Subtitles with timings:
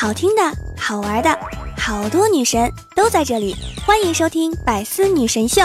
[0.00, 0.42] 好听的、
[0.78, 1.38] 好玩的，
[1.76, 3.54] 好多女神都在这里，
[3.84, 5.60] 欢迎收听《百思女神秀》。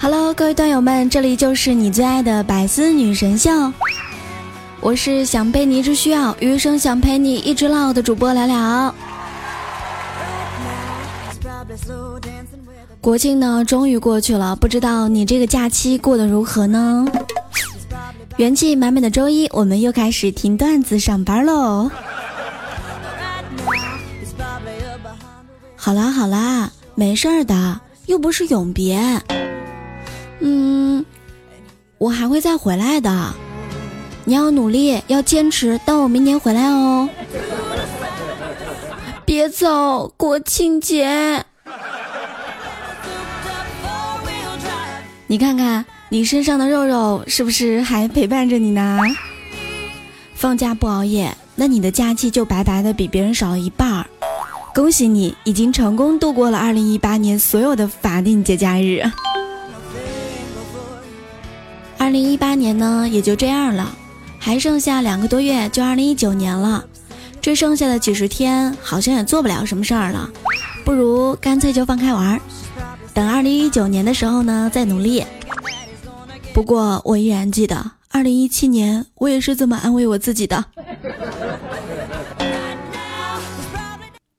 [0.00, 3.48] Hello，各位段友们，这里就是你最爱的《百思女神秀》，
[4.80, 8.92] 我是想被你一直需要，余生想陪你一直唠的主播聊聊。
[13.02, 17.04] 国庆呢，终于过去了，不知道你这个假期过得如何呢？
[18.36, 21.90] 元气满满的周一，我们又开始听段子上班喽。
[25.74, 29.20] 好啦好啦，没事儿的，又不是永别。
[30.38, 31.04] 嗯，
[31.98, 33.34] 我还会再回来的，
[34.24, 37.08] 你要努力，要坚持，等我明年回来哦。
[39.24, 41.44] 别走，国庆节。
[45.32, 48.98] 你看看你身上的肉肉是不是还陪伴着你呢？
[50.34, 54.04] 放假不熬夜，那你的假期就白白的比别人少了一半儿。
[54.74, 59.10] 恭喜你，已经成功度过了二零一八年所有的法定节假日。
[61.96, 63.90] 二零一八年呢，也就这样了，
[64.38, 66.84] 还剩下两个多月就二零一九年了。
[67.40, 70.28] 这剩下的几十天，好像也做不了什么事儿了，
[70.84, 72.40] 不如干脆就放开玩儿。
[73.14, 75.24] 等二零一九年的时候呢，再努力。
[76.54, 80.64] 不过我依然记得，二零一七年我也是这么安慰我自己的。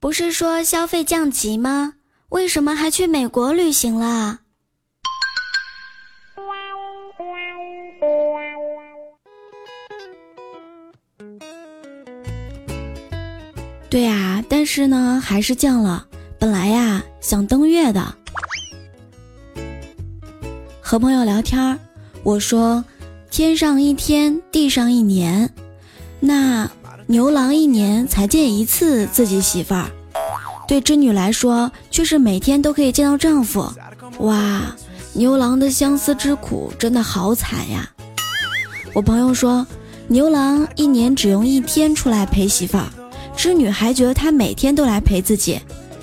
[0.00, 1.94] 不是说消费降级吗？
[2.30, 4.40] 为什么还去美国旅行了？
[13.88, 16.06] 对呀，但是呢，还是降了。
[16.38, 18.14] 本来呀，想登月的。
[20.86, 21.78] 和朋友聊天儿
[22.22, 22.84] 我说
[23.30, 25.50] ：“天上一天，地上一年，
[26.20, 26.70] 那
[27.06, 29.86] 牛郎一年才见一次自己媳妇儿，
[30.68, 33.66] 对织女来说却是每天都可以见到丈夫。
[34.18, 34.76] 哇，
[35.14, 37.88] 牛郎的相思之苦真的好惨呀！”
[38.92, 39.66] 我朋友说
[40.06, 42.84] ：“牛郎一年只用一天出来陪媳妇儿，
[43.34, 45.58] 织女还觉得他每天都来陪自己，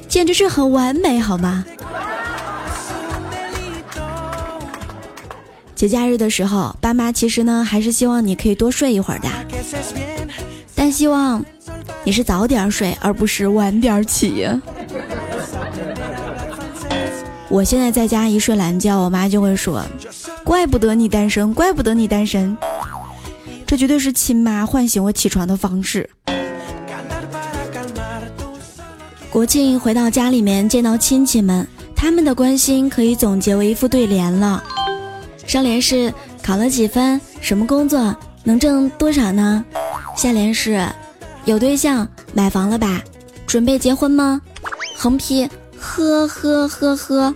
[0.10, 1.64] 简直是很完美，好吗？”
[5.82, 9.28] 节假日的时候，爸妈其实呢还是希望你可以多睡一会儿的，
[10.76, 11.44] 但希望
[12.04, 14.48] 你是早点睡，而不是晚点起。
[17.50, 19.84] 我现在在家一睡懒觉，我妈就会说
[20.46, 22.56] ：“怪不得你单身，怪不得你单身。”
[23.66, 26.08] 这绝对是亲妈唤醒我起床的方式。
[29.32, 34.64] 国庆回到家里面见到亲戚们，他们的关心可以总结为一副对联了。
[35.52, 39.66] 上联是考了几分，什么工作，能挣多少呢？
[40.16, 40.88] 下联是
[41.44, 43.02] 有对象，买房了吧？
[43.46, 44.42] 准备结婚吗？
[44.96, 45.46] 横批
[45.78, 47.36] 呵呵呵呵。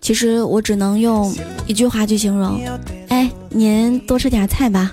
[0.00, 1.32] 其实我只能用
[1.68, 2.60] 一句话去形容，
[3.06, 4.90] 哎，您多吃点菜吧。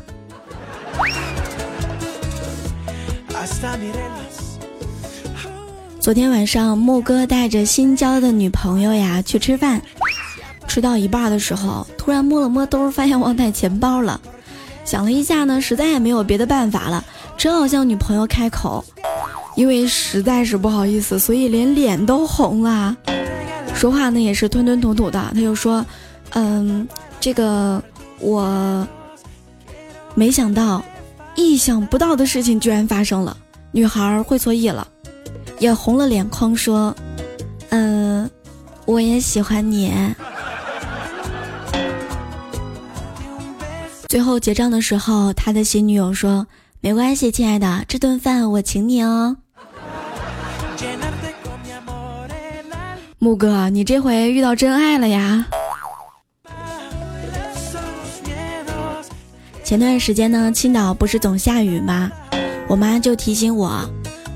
[6.00, 9.81] 昨天晚上，木哥带着新交的女朋友呀去吃饭。
[10.69, 14.22] 吃到一半的时候，突然摸了摸兜，发现忘带钱包了。
[14.85, 17.03] 想了一下呢，实在也没有别的办法了，
[17.35, 18.85] 只好向女朋友开口。
[19.56, 22.96] 因为实在是不好意思，所以连脸都红了。
[23.74, 25.19] 说话呢也是吞吞吐吐的。
[25.34, 25.85] 他就说
[26.31, 26.88] ：“嗯，
[27.19, 27.81] 这个
[28.19, 28.88] 我
[30.16, 30.81] 没想到，
[31.35, 33.35] 意想不到的事情居然发生了。”
[33.72, 34.88] 女孩会错意了，
[35.59, 36.96] 也红了脸眶说
[37.69, 38.29] ：“嗯，
[38.85, 39.94] 我也喜欢你。”
[44.09, 46.47] 最后结账的时候，他的新女友说
[46.81, 49.38] ：“没关系，亲爱的，这顿饭我请你哦。”
[53.20, 55.46] 木哥，你这回遇到真爱了呀！
[59.64, 62.12] 前段时间呢，青岛不是总下雨吗？
[62.67, 63.88] 我妈就提醒我，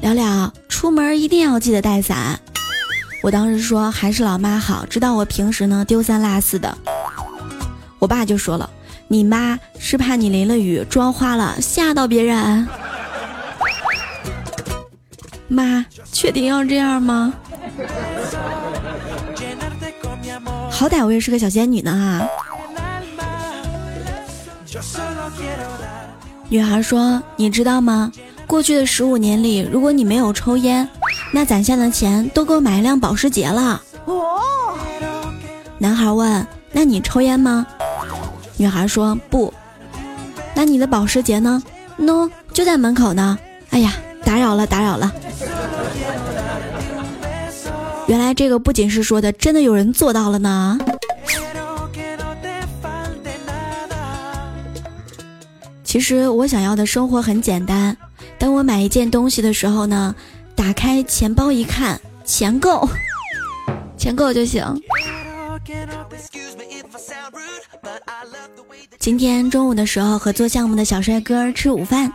[0.02, 2.40] 聊聊出门一定要记得带伞。
[3.24, 6.78] 我当时说还是老妈好，知道我平时呢丢三落四的。
[7.98, 8.70] 我爸就说了。
[9.14, 12.68] 你妈是怕你淋了雨妆花了，吓到别人。
[15.48, 17.32] 妈，确定要这样吗？
[20.72, 22.28] 好歹我也是个小仙女呢哈。
[26.50, 28.12] 女孩说：“你知道吗？
[28.48, 30.90] 过去的十五年里，如果你没有抽烟，
[31.32, 33.80] 那攒下的钱都够买一辆保时捷了。”
[35.78, 36.48] 男孩问。
[36.76, 37.68] 那你抽烟吗？
[38.64, 39.54] 女孩说不。
[40.56, 41.62] 那你的保时捷呢
[41.98, 43.38] ？no，就在门口呢。
[43.72, 43.92] 哎呀，
[44.24, 45.12] 打扰了，打扰了。
[48.08, 50.80] 原来这个不仅是说的，真的有人做到了呢。
[55.84, 57.98] 其实我想要的生活很简单。
[58.40, 60.16] 当我买一件东西的时候呢，
[60.56, 62.88] 打开钱包一看，钱够，
[63.98, 64.64] 钱够就行。
[69.04, 72.10] 今天中午的时候和做项目的小帅哥吃午饭，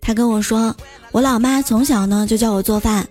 [0.00, 0.74] 他跟我说，
[1.12, 3.06] 我老妈从小呢就教我做饭。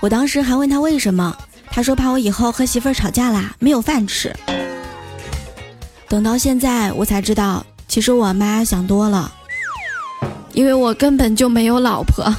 [0.00, 1.38] 我当时还问他为什么，
[1.70, 4.34] 他说怕我以后和媳妇吵架啦，没有饭吃。
[6.08, 9.32] 等到现在我才知道，其实我妈想多了，
[10.54, 12.34] 因为我根本就没有老婆。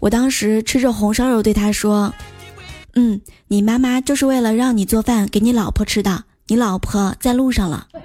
[0.00, 2.10] 我当时吃着红烧肉对他说
[2.94, 7.86] ：“嗯，你妈妈就是为了让你做饭给你老婆吃的，你老婆在路上了。”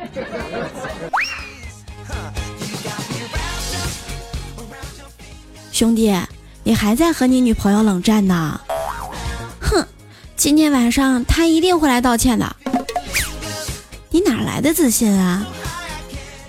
[5.72, 6.16] 兄弟，
[6.64, 8.62] 你还在和你女朋友冷战呢？
[9.60, 9.88] 哼，
[10.36, 12.56] 今天晚上他一定会来道歉的。
[14.12, 15.48] 你哪来的自信啊？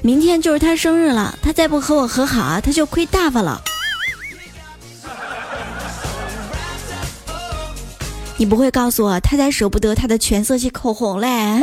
[0.02, 3.62] 明天就是他生日了，他再不和我和好啊，他就亏大发了。
[8.44, 11.62] 你不会告诉我他才舍不得他的全色系口红嘞？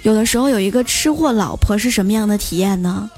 [0.00, 3.10] 有的时候有一个吃货老婆是什么样的体验呢？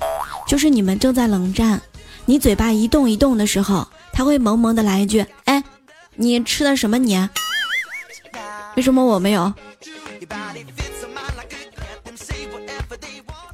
[0.49, 1.81] 就是你们正在冷战，
[2.25, 5.62] 你嘴巴一动一动的时候，他会萌萌的来一句：“哎，
[6.17, 6.99] 你吃的什么？
[6.99, 7.29] 你
[8.75, 9.55] 为什么我没有？”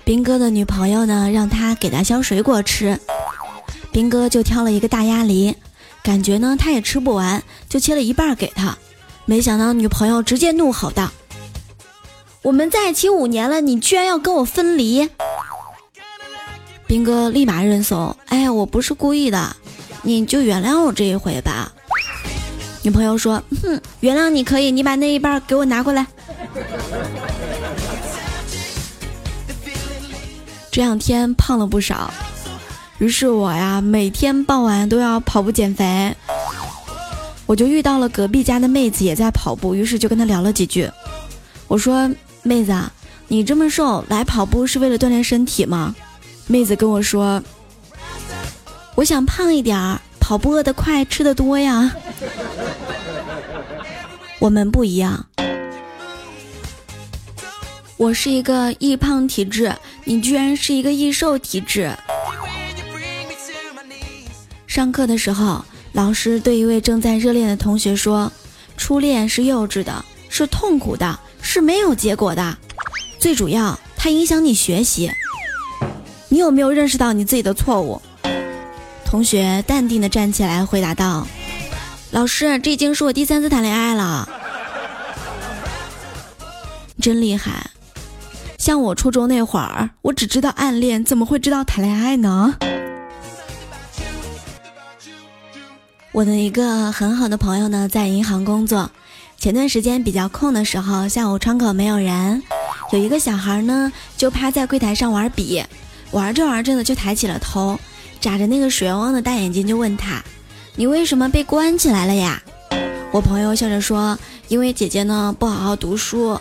[0.07, 2.99] 兵哥的女朋友呢，让他给他削水果吃，
[3.93, 5.55] 兵哥就挑了一个大鸭梨，
[6.09, 8.79] 感觉呢他也吃不完，就切了一半给他，
[9.27, 11.11] 没想到女朋友直接怒吼道
[12.41, 15.11] ：“我们在一起五年了，你居然要跟我分离！”
[16.89, 19.55] 兵哥立马认怂，哎，我不是故意的，
[20.01, 21.71] 你就原谅我这一回吧。
[22.81, 26.07] 女朋友说，哼，原谅你可以，你把那一半给我拿过来。
[30.71, 32.11] 这两天胖了不少，
[32.99, 36.15] 于是我呀，每天傍晚都要跑步减肥。
[37.47, 40.91] 我就遇到了隔壁家的妹子也在跑步，于是就跟她聊了几句。
[41.67, 42.11] 我说，
[42.43, 42.75] 妹子，
[43.29, 45.95] 你这么瘦，来跑步是为了锻炼身体吗？
[46.47, 47.43] 妹子跟我说
[48.97, 51.95] ：“我想胖一点儿，跑步饿得快，吃的多呀。
[54.41, 55.27] ”我们不一样，
[57.97, 59.75] 我是一个易胖体质，
[60.05, 61.91] 你居然是一个易瘦体质。
[64.69, 68.31] 上课的时候，老师对一位正在热恋的同学说
[68.77, 72.57] ：“初恋是幼稚的，是痛苦的，是没有结果的，
[73.19, 75.11] 最主要，它影响你学习。”
[76.29, 78.01] 你有没有认识到你自己的错误？
[79.07, 81.27] 同学淡定的站起来回答道
[82.13, 84.29] ：“老师，这已经是我第三次谈恋爱了，
[87.01, 87.71] 真厉害！
[88.59, 92.55] 像我初中那会儿，我只知道暗恋，怎么会知道谈恋爱呢？”
[96.19, 98.91] 我的一个很好的朋友呢，在银行工作，
[99.39, 102.43] 前段时间比较空的时候，下午窗口没有人，
[102.91, 105.63] 有一个小孩呢，就趴在柜台上玩笔。
[106.11, 107.79] 玩着玩着呢，就抬起了头，
[108.21, 110.21] 眨着那个水汪汪的大眼睛，就问他
[110.75, 112.43] ：“你为什么被关起来了呀？”
[113.15, 116.37] 我朋友笑着说：“因为姐姐呢不好好读书。”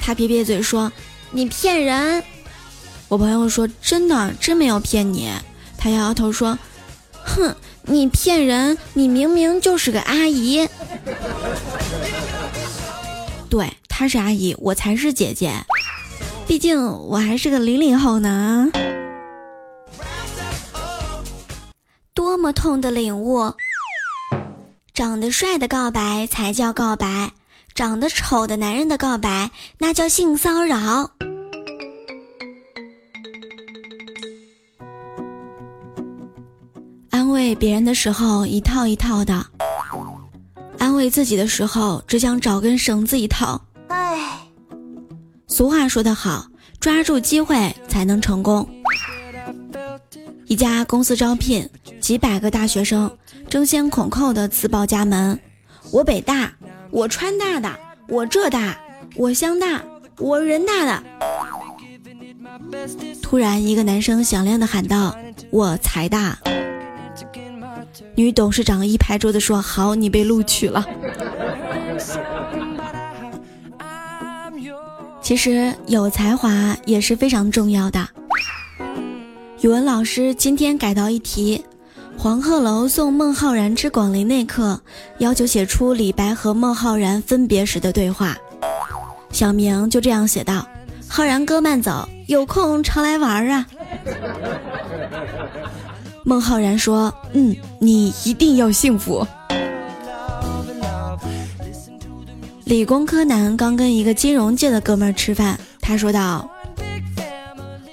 [0.00, 0.90] 他撇撇嘴说
[1.30, 2.24] ：“你骗人！”
[3.08, 5.30] 我朋友说：“真的，真没有骗你。”
[5.76, 6.58] 他摇摇头说
[7.22, 7.54] ：“哼，
[7.86, 8.78] 你骗人！
[8.94, 10.68] 你明明就是个阿姨。”
[13.50, 15.52] 对，她是阿姨，我才是姐姐。
[16.46, 18.70] 毕竟我还是个零零后呢。
[22.14, 23.54] 多么痛的领悟！
[24.92, 27.32] 长得帅的告白才叫告白，
[27.74, 31.10] 长得丑的男人的告白那叫性骚扰。
[37.54, 39.46] 别人的时候一套一套的，
[40.78, 43.60] 安慰自己的时候只想找根绳子一套。
[43.88, 44.38] 唉。
[45.46, 46.46] 俗话说得好，
[46.80, 48.68] 抓住机会才能成功。
[50.46, 51.68] 一家公司招聘
[52.00, 53.10] 几百个大学生，
[53.48, 55.38] 争先恐后的自报家门：
[55.90, 56.52] 我北大，
[56.90, 57.70] 我川大的，
[58.08, 58.76] 我浙大，
[59.16, 59.82] 我湘大，
[60.18, 61.02] 我人大的。
[63.22, 65.16] 突然，一个男生响亮的喊道
[65.50, 66.38] ：“我财大。”
[68.14, 70.84] 女董事长一拍桌子说：“好，你被录取了。”
[75.20, 78.06] 其实有才华也是非常重要的。
[79.62, 81.64] 语文老师今天改到一题：
[82.18, 84.78] 黄鹤楼送孟浩然之广陵那刻，
[85.18, 88.36] 要求写出李白和孟浩然分别时的对话。
[89.30, 90.68] 小明就这样写道
[91.08, 93.66] ：“浩然哥慢走，有空常来玩啊。”
[96.24, 99.26] 孟浩然说：“嗯，你一定要幸福。”
[102.64, 106.48] 理工科男刚跟一个金融界的哥们儿吃饭，他说道：“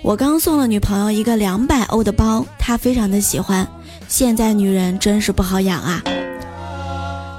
[0.02, 3.68] 我刚送了女朋友一个两百欧的包，她非常的喜欢。
[4.08, 6.02] 现在女人真是不好养啊。”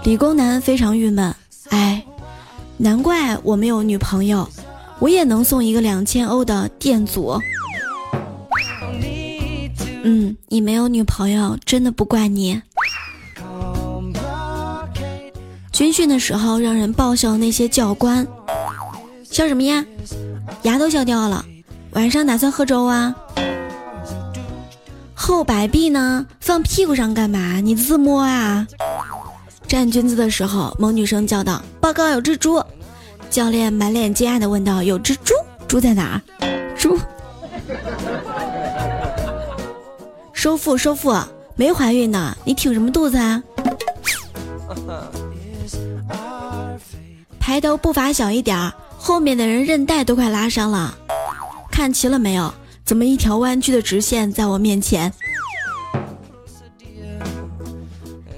[0.04, 1.34] 理工男非常郁闷，
[1.70, 2.04] 哎，
[2.76, 4.46] 难怪我没有女朋友，
[4.98, 7.40] 我也能送一个两千欧的电阻。
[10.04, 12.60] 嗯，你没有女朋友，真的不怪你。
[15.70, 18.26] 军训的时候，让人爆笑那些教官，
[19.24, 19.84] 笑什么呀？
[20.62, 21.44] 牙都笑掉了。
[21.92, 23.14] 晚上打算喝粥啊？
[25.14, 26.26] 后摆臂呢？
[26.40, 27.60] 放屁股上干嘛？
[27.60, 28.66] 你自摸啊？
[29.68, 32.62] 站军姿的时候，某女生叫道：“报告有只猪。”
[33.30, 35.34] 教练满脸惊讶的问道：“有只猪？
[35.66, 36.20] 猪在哪儿
[40.42, 41.16] 收腹，收腹，
[41.54, 43.40] 没怀孕呢，你挺什么肚子啊？
[47.38, 50.98] 抬头步伐小一点儿，后面的人韧带都快拉伤了。
[51.70, 52.52] 看齐了没有？
[52.84, 55.12] 怎么一条弯曲的直线在我面前？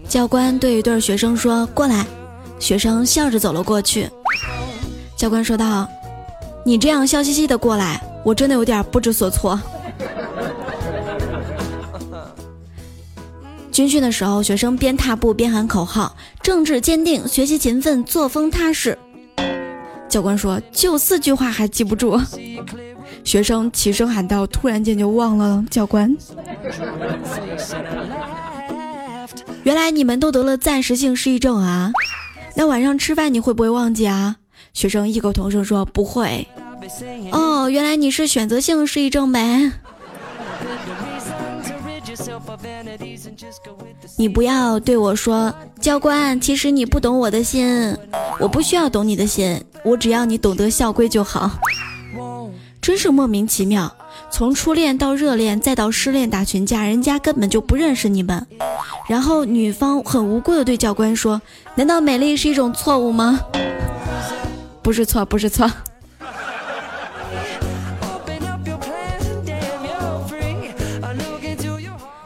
[0.07, 2.05] 教官对一对学生说：“过来。”
[2.61, 4.11] 学生笑着走了过去。
[5.17, 5.89] 教官说道
[6.67, 9.59] ：“你这样笑嘻嘻的过来，我真的有点不知所措。”
[13.75, 18.97] 军训的时候，学生边踏步边喊口号：“政治坚定，学习勤奋，作风踏实。”
[20.09, 22.17] 教官说：“就四句话还记不住。”
[23.25, 26.17] 学生齐声喊道：“突然间就忘了。”教官，
[29.65, 31.91] 原来你们都得了暂时性失忆症啊？
[32.55, 34.37] 那晚上吃饭你会不会忘记啊？
[34.73, 36.47] 学生异口同声说：“不会。”
[37.33, 39.73] 哦，原来你是选择性失忆症呗。
[44.17, 47.97] 你不要对我说，教官，其实你不懂我的心，
[48.39, 51.51] 我不需要懂你的心，我只要你懂得校规就好。
[52.81, 53.91] 真是莫名其妙，
[54.31, 58.47] 从初恋到热恋再到失恋打群架，人家根本就不认识你们。
[59.09, 61.41] 然后女方很无辜的对教官说
[61.77, 63.41] ：“难道美丽是一种错误吗？”
[64.83, 65.71] 不是错，不是错。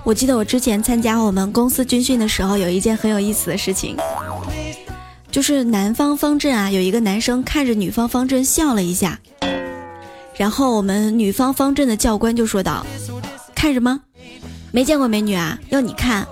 [0.08, 3.94] 我记得我之前参加我们公司军训的时候，有一件很有意思的事情，
[5.30, 9.20] 就是南方方阵啊，有一个男生看着女方方阵笑了一下，
[10.34, 12.86] 然后我们女方方阵的教官就说道
[13.54, 14.00] ：“看什么？
[14.72, 15.58] 没见过美女啊？
[15.68, 16.26] 要你看，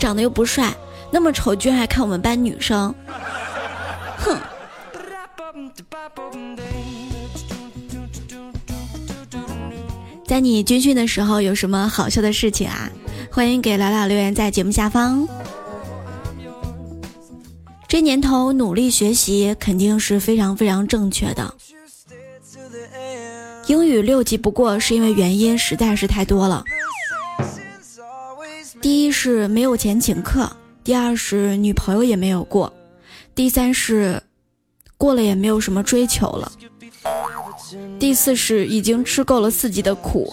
[0.00, 0.74] 长得又不帅，
[1.12, 2.92] 那么丑，居然还看我们班女生，
[4.18, 4.36] 哼！”
[10.26, 12.90] 在你军训的时候有什么好笑的事情啊？
[13.34, 15.26] 欢迎给聊聊留言在节目下方。
[17.88, 21.54] 这年头努力学习肯定是非常非常正确的。
[23.68, 26.62] 英语六级不过是因为原因实在是太多了。
[28.82, 32.70] 第一是没有钱请客，第二是女朋友也没有过，
[33.34, 34.22] 第三是
[34.98, 36.52] 过了也没有什么追求了，
[37.98, 40.32] 第四是已经吃够了四级的苦。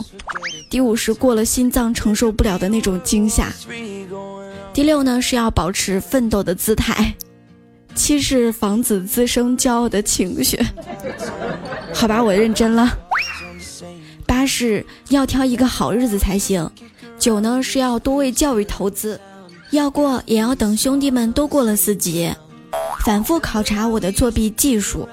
[0.69, 3.51] 第五是过了心脏承受不了的那种惊吓，
[4.72, 7.15] 第六呢是要保持奋斗的姿态，
[7.96, 10.60] 七是防止滋生骄傲的情绪。
[11.93, 12.98] 好吧，我认真了。
[14.27, 16.69] 八是要挑一个好日子才行。
[17.17, 19.19] 九呢是要多为教育投资，
[19.72, 22.31] 要过也要等兄弟们都过了四级，
[23.03, 25.10] 反复考察我的作弊技术，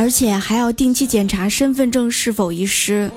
[0.00, 3.10] 而且还要定期检查身份证是否遗失。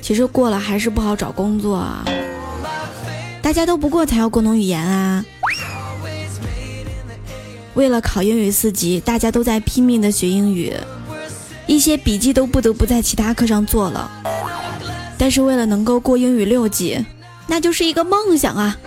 [0.00, 2.02] 其实过了还是不好找工作啊，
[3.42, 5.22] 大家都不过才要共同语言啊。
[7.74, 10.72] 为了考英语四级，大家都在拼命的学英语，
[11.66, 14.10] 一些笔记都不得不在其他课上做了。
[15.18, 17.04] 但是为了能够过英语六级，
[17.46, 18.78] 那就是一个梦想啊！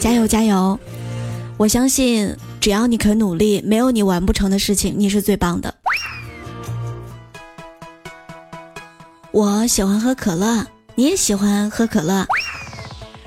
[0.00, 0.76] 加油加油！
[1.56, 5.74] 我相信只要你肯努力，没有你完不成的事情，你是最棒的。
[9.30, 12.26] 我喜欢喝可乐，你也喜欢喝可乐。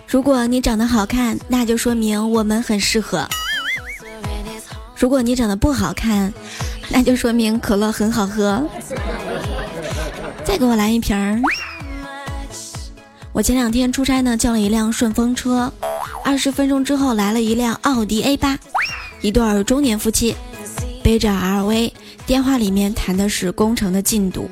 [0.05, 3.27] 如果你长得好看，那就说明我们很适合；
[4.95, 6.31] 如果你长得不好看，
[6.89, 8.63] 那就说明可乐很好喝。
[10.43, 11.41] 再给我来一瓶儿。
[13.31, 15.73] 我前两天出差呢，叫了一辆顺风车，
[16.23, 18.59] 二十分钟之后来了一辆奥迪 A 八，
[19.23, 20.35] 一对中年夫妻
[21.01, 21.93] 背着 LV，
[22.25, 24.49] 电话里面谈的是工程的进度，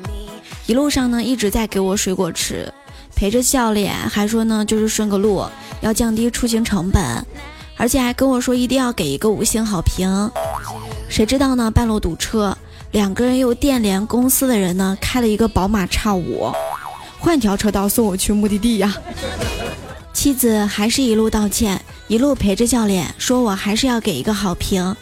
[0.66, 2.72] 一路上呢一直在给我水果吃，
[3.14, 5.44] 陪着笑脸，还说呢就是顺个路，
[5.82, 7.02] 要降低出行成本，
[7.76, 10.30] 而且还跟我说一定要给一个五星好评。
[11.06, 12.56] 谁知道呢半路堵车，
[12.92, 16.50] 两个人又电联公司的人呢开了一个宝马叉五。
[17.18, 18.96] 换条车道送我去目的地呀！
[20.12, 24.94] 妻子还是一路道歉，一路陪着笑脸，说我还是要给一个好评。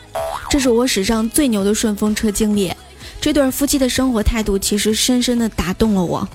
[0.49, 2.73] 这是我史上最牛的顺风车经历。
[3.21, 6.27] 这对夫妻的生活态度其实深深的打动了我。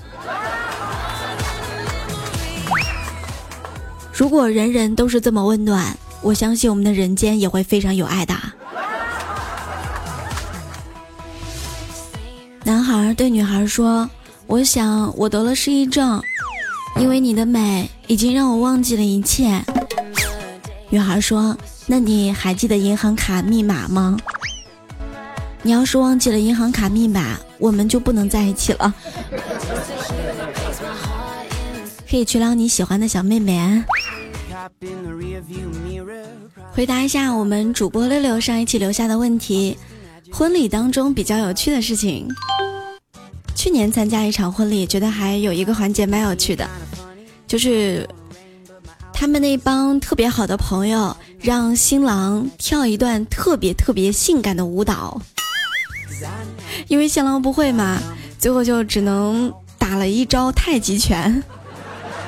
[4.12, 8.34] 如果人人都是这么温暖，我相信我们的人间也会非常有爱的。
[12.62, 14.08] 男孩对女孩说。
[14.48, 16.22] 我想我得了失忆症，
[16.98, 19.62] 因为你的美已经让我忘记了一切。
[20.88, 24.16] 女孩说：“那你还记得银行卡密码吗？
[25.62, 28.94] 你要是忘记了银行卡密码，我们就不能在一起了。
[32.08, 33.82] 可以去撩你喜欢的小妹妹。”
[36.72, 39.76] 回答一下我们主播六六上一期留下的问题：
[40.30, 42.28] 婚礼当中比较有趣的事情。
[43.54, 46.68] 去年参加一场婚礼，觉得还有一个环节蛮有趣的，
[47.46, 48.08] 就是
[49.12, 55.20] 他们那帮特别好的朋友让新郎跳一段特别特别性感的舞蹈，
[56.88, 57.98] 因为新郎不会嘛，
[58.38, 61.42] 最后就只能打了一招太极拳。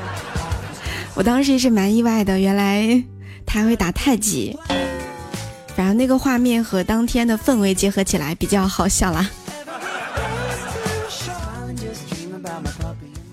[1.14, 3.02] 我当时也是蛮意外的，原来
[3.45, 4.56] 他会打太极，
[5.75, 9.28] 反正那个画面和当天的氛围结合起来比较好笑啦。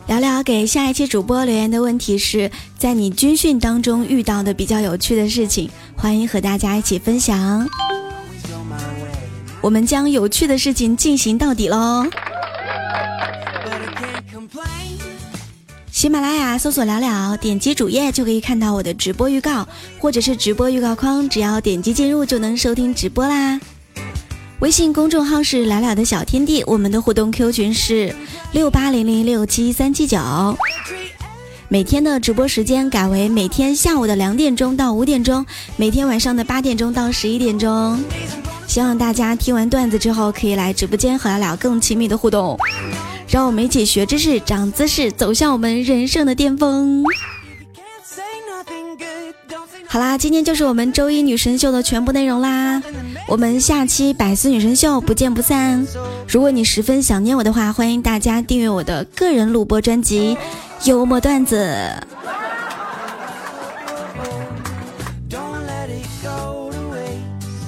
[0.07, 7.67] 聊聊给下一期主播留言的问题是在你军训当中遇到的比较有趣的事情，欢迎和大家一起分享。
[9.61, 12.05] 我们将有趣的事情进行到底喽！
[15.91, 23.59] 喜马拉雅搜索聊聊，点击主页就可以看到我的直播预告，或者是直播预告框，只要点击进入就能收听直播啦。
[24.59, 28.15] 微信公众号是聊聊的小天地，我们的互动 Q 群是
[28.53, 30.17] 六八零零六七三七九。
[31.67, 38.01] 每天的直播时间改为每天下午的两点钟到五点钟，每天晚上的八点钟到十一点钟。
[38.65, 42.57] 希望大家听完段子之后，可以来直播间和聊聊更亲密的互动，
[43.27, 47.03] 让我们一起学知识、长姿势，走向我们人生的巅峰。
[49.95, 52.83] 好啦，今天就是我们周一女神秀的全部内容啦。
[53.29, 55.87] 我们下期百思女神秀不见不散。
[56.27, 60.37] 如果你十分想念我的话，欢迎大家订阅我的个人录播专辑
[60.89, 61.65] 《幽默段子》。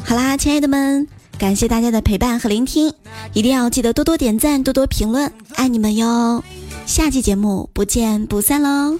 [0.03, 1.07] 好啦，亲爱的们，
[1.39, 2.93] 感谢大家的陪伴和聆听，
[3.31, 6.43] 一定要记得多多点赞，多多评论，爱你们哟！
[6.85, 8.99] 下期节目不见不散喽！